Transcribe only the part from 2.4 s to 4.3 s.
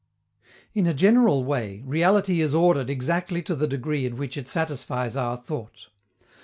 is ordered exactly to the degree in